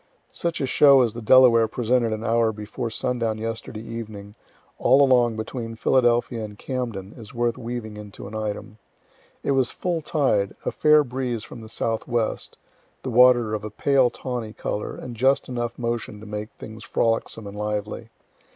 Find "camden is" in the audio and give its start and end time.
6.57-7.35